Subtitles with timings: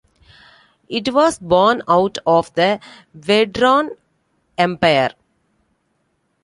[0.89, 2.79] It was born out of the
[3.15, 3.89] Vedran
[4.57, 5.11] Empire.